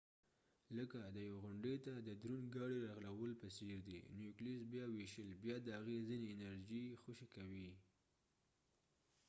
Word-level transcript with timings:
لکه 0.77 0.99
د 1.15 1.17
یوې 1.27 1.39
غونډۍ 1.43 1.77
ته 1.85 1.93
د 2.07 2.09
دروند 2.21 2.47
ګاډۍ 2.55 2.77
رغړولو 2.85 3.35
په 3.41 3.47
څیر 3.55 3.77
دي 3.87 3.99
نیوکلیوس 4.17 4.63
بیا 4.73 4.85
ویشل 4.89 5.29
بیا 5.43 5.55
د 5.61 5.67
هغې 5.77 5.97
ځینې 6.09 6.27
انرژي 6.35 6.83
خوشې 7.01 7.27
کوي 7.35 7.69